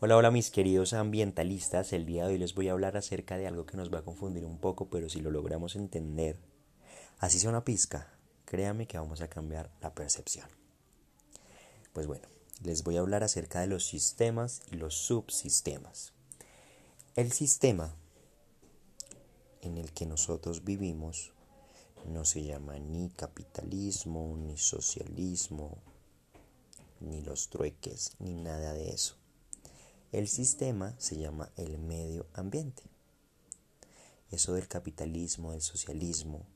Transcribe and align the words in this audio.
Hola, 0.00 0.16
hola 0.16 0.30
mis 0.30 0.52
queridos 0.52 0.92
ambientalistas, 0.92 1.92
el 1.92 2.06
día 2.06 2.24
de 2.24 2.34
hoy 2.34 2.38
les 2.38 2.54
voy 2.54 2.68
a 2.68 2.72
hablar 2.72 2.96
acerca 2.96 3.36
de 3.36 3.48
algo 3.48 3.66
que 3.66 3.76
nos 3.76 3.92
va 3.92 3.98
a 3.98 4.04
confundir 4.04 4.44
un 4.44 4.58
poco, 4.58 4.88
pero 4.88 5.08
si 5.08 5.20
lo 5.20 5.32
logramos 5.32 5.74
entender, 5.74 6.38
así 7.18 7.40
sea 7.40 7.50
una 7.50 7.64
pizca, 7.64 8.16
créame 8.44 8.86
que 8.86 8.96
vamos 8.96 9.22
a 9.22 9.28
cambiar 9.28 9.72
la 9.80 9.92
percepción. 9.96 10.46
Pues 11.92 12.06
bueno, 12.06 12.28
les 12.62 12.84
voy 12.84 12.96
a 12.96 13.00
hablar 13.00 13.24
acerca 13.24 13.60
de 13.60 13.66
los 13.66 13.86
sistemas 13.86 14.62
y 14.70 14.76
los 14.76 14.94
subsistemas. 14.94 16.12
El 17.16 17.32
sistema 17.32 17.92
en 19.62 19.78
el 19.78 19.92
que 19.92 20.06
nosotros 20.06 20.62
vivimos 20.62 21.32
no 22.06 22.24
se 22.24 22.44
llama 22.44 22.78
ni 22.78 23.10
capitalismo, 23.10 24.36
ni 24.36 24.58
socialismo, 24.58 25.76
ni 27.00 27.20
los 27.20 27.48
trueques, 27.50 28.12
ni 28.20 28.36
nada 28.36 28.74
de 28.74 28.90
eso. 28.90 29.16
El 30.10 30.26
sistema 30.26 30.94
se 30.98 31.18
llama 31.18 31.52
el 31.56 31.78
medio 31.78 32.28
ambiente. 32.32 32.82
Eso 34.30 34.54
del 34.54 34.66
capitalismo, 34.66 35.52
del 35.52 35.60
socialismo, 35.60 36.46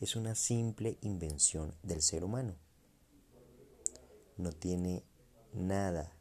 es 0.00 0.16
una 0.16 0.34
simple 0.34 0.96
invención 1.02 1.74
del 1.82 2.00
ser 2.00 2.24
humano. 2.24 2.56
No 4.38 4.52
tiene 4.52 5.04
nada 5.52 6.16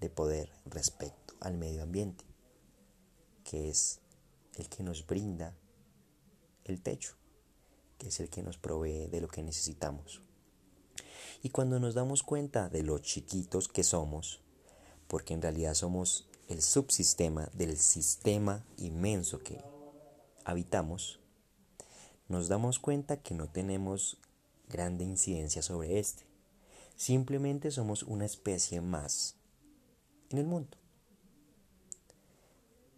de 0.00 0.08
poder 0.08 0.50
respecto 0.64 1.34
al 1.40 1.58
medio 1.58 1.82
ambiente, 1.82 2.24
que 3.44 3.68
es 3.68 4.00
el 4.56 4.70
que 4.70 4.82
nos 4.82 5.06
brinda 5.06 5.54
el 6.64 6.80
techo, 6.80 7.14
que 7.98 8.08
es 8.08 8.20
el 8.20 8.30
que 8.30 8.42
nos 8.42 8.56
provee 8.56 9.08
de 9.08 9.20
lo 9.20 9.28
que 9.28 9.42
necesitamos. 9.42 10.22
Y 11.42 11.50
cuando 11.50 11.78
nos 11.78 11.92
damos 11.92 12.22
cuenta 12.22 12.70
de 12.70 12.82
lo 12.82 12.98
chiquitos 13.00 13.68
que 13.68 13.84
somos, 13.84 14.43
porque 15.14 15.32
en 15.32 15.42
realidad 15.42 15.74
somos 15.74 16.26
el 16.48 16.60
subsistema 16.60 17.48
del 17.52 17.78
sistema 17.78 18.64
inmenso 18.78 19.38
que 19.38 19.62
habitamos, 20.44 21.20
nos 22.26 22.48
damos 22.48 22.80
cuenta 22.80 23.18
que 23.18 23.32
no 23.32 23.48
tenemos 23.48 24.18
grande 24.68 25.04
incidencia 25.04 25.62
sobre 25.62 26.00
este. 26.00 26.24
Simplemente 26.96 27.70
somos 27.70 28.02
una 28.02 28.24
especie 28.24 28.80
más 28.80 29.36
en 30.30 30.38
el 30.38 30.46
mundo. 30.46 30.76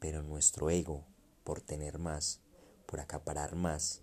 Pero 0.00 0.22
nuestro 0.22 0.70
ego, 0.70 1.04
por 1.44 1.60
tener 1.60 1.98
más, 1.98 2.40
por 2.86 2.98
acaparar 3.00 3.56
más, 3.56 4.00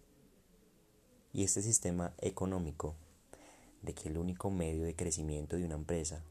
y 1.34 1.44
este 1.44 1.64
sistema 1.64 2.14
económico 2.20 2.94
de 3.82 3.96
que 3.96 4.10
el 4.10 4.20
único 4.20 4.52
medio 4.52 4.84
de 4.84 4.96
crecimiento 4.96 5.56
de 5.56 5.66
una 5.66 5.74
empresa 5.74 6.24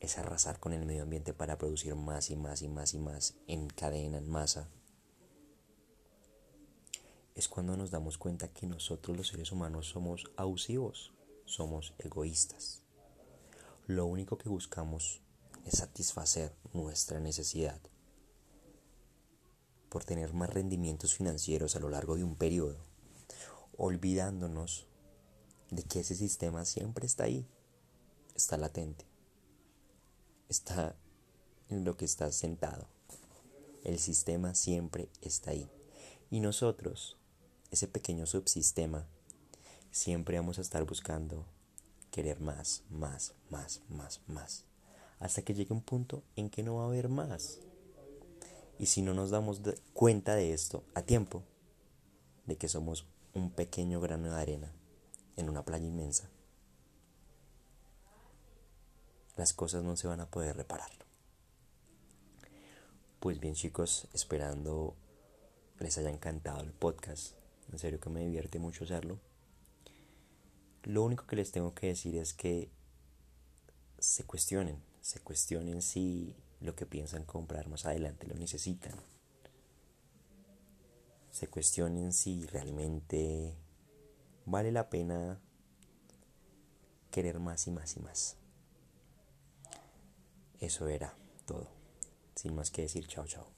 es 0.00 0.16
arrasar 0.16 0.58
con 0.58 0.72
el 0.72 0.86
medio 0.86 1.02
ambiente 1.02 1.34
para 1.34 1.58
producir 1.58 1.94
más 1.94 2.30
y 2.30 2.36
más 2.36 2.62
y 2.62 2.68
más 2.68 2.94
y 2.94 2.98
más 2.98 3.34
en 3.46 3.68
cadena, 3.68 4.18
en 4.18 4.28
masa, 4.28 4.68
es 7.34 7.48
cuando 7.48 7.76
nos 7.76 7.90
damos 7.90 8.18
cuenta 8.18 8.48
que 8.48 8.66
nosotros 8.66 9.16
los 9.16 9.28
seres 9.28 9.52
humanos 9.52 9.88
somos 9.88 10.24
abusivos, 10.36 11.12
somos 11.44 11.94
egoístas. 11.98 12.82
Lo 13.86 14.06
único 14.06 14.38
que 14.38 14.48
buscamos 14.48 15.20
es 15.64 15.78
satisfacer 15.78 16.54
nuestra 16.72 17.20
necesidad 17.20 17.80
por 19.90 20.04
tener 20.04 20.32
más 20.32 20.50
rendimientos 20.50 21.14
financieros 21.14 21.76
a 21.76 21.80
lo 21.80 21.90
largo 21.90 22.16
de 22.16 22.24
un 22.24 22.36
periodo, 22.36 22.78
olvidándonos 23.76 24.86
de 25.70 25.82
que 25.82 26.00
ese 26.00 26.14
sistema 26.14 26.64
siempre 26.64 27.06
está 27.06 27.24
ahí, 27.24 27.46
está 28.34 28.56
latente 28.56 29.09
está 30.50 30.96
en 31.68 31.84
lo 31.84 31.96
que 31.96 32.04
está 32.04 32.30
sentado. 32.32 32.88
El 33.84 33.98
sistema 33.98 34.54
siempre 34.54 35.08
está 35.22 35.52
ahí. 35.52 35.70
Y 36.30 36.40
nosotros, 36.40 37.16
ese 37.70 37.88
pequeño 37.88 38.26
subsistema, 38.26 39.06
siempre 39.90 40.36
vamos 40.36 40.58
a 40.58 40.62
estar 40.62 40.84
buscando 40.84 41.46
querer 42.10 42.40
más, 42.40 42.82
más, 42.90 43.34
más, 43.48 43.80
más, 43.88 44.20
más. 44.26 44.64
Hasta 45.20 45.42
que 45.42 45.54
llegue 45.54 45.72
un 45.72 45.82
punto 45.82 46.24
en 46.34 46.50
que 46.50 46.62
no 46.62 46.76
va 46.76 46.82
a 46.82 46.86
haber 46.86 47.08
más. 47.08 47.60
Y 48.78 48.86
si 48.86 49.02
no 49.02 49.14
nos 49.14 49.30
damos 49.30 49.60
cuenta 49.92 50.34
de 50.34 50.52
esto 50.52 50.82
a 50.94 51.02
tiempo, 51.02 51.44
de 52.46 52.56
que 52.56 52.68
somos 52.68 53.06
un 53.34 53.50
pequeño 53.50 54.00
grano 54.00 54.30
de 54.30 54.40
arena 54.40 54.72
en 55.36 55.48
una 55.48 55.64
playa 55.64 55.86
inmensa, 55.86 56.28
las 59.36 59.52
cosas 59.52 59.82
no 59.82 59.96
se 59.96 60.08
van 60.08 60.20
a 60.20 60.30
poder 60.30 60.56
reparar. 60.56 60.90
Pues 63.20 63.38
bien 63.38 63.54
chicos, 63.54 64.08
esperando 64.12 64.96
les 65.78 65.96
haya 65.98 66.10
encantado 66.10 66.60
el 66.60 66.72
podcast. 66.72 67.34
En 67.72 67.78
serio 67.78 68.00
que 68.00 68.10
me 68.10 68.24
divierte 68.24 68.58
mucho 68.58 68.84
hacerlo. 68.84 69.18
Lo 70.82 71.02
único 71.02 71.26
que 71.26 71.36
les 71.36 71.52
tengo 71.52 71.74
que 71.74 71.88
decir 71.88 72.16
es 72.16 72.32
que 72.32 72.70
se 73.98 74.24
cuestionen, 74.24 74.82
se 75.02 75.20
cuestionen 75.20 75.82
si 75.82 76.34
lo 76.60 76.74
que 76.74 76.86
piensan 76.86 77.24
comprar 77.24 77.68
más 77.68 77.84
adelante 77.86 78.26
lo 78.26 78.34
necesitan. 78.34 78.94
Se 81.30 81.48
cuestionen 81.48 82.12
si 82.12 82.46
realmente 82.46 83.54
vale 84.46 84.72
la 84.72 84.90
pena 84.90 85.40
querer 87.10 87.38
más 87.38 87.66
y 87.66 87.70
más 87.70 87.96
y 87.96 88.00
más. 88.00 88.39
Eso 90.60 90.88
era 90.88 91.14
todo. 91.46 91.68
Sin 92.34 92.54
más 92.54 92.70
que 92.70 92.82
decir, 92.82 93.06
chao, 93.06 93.26
chao. 93.26 93.48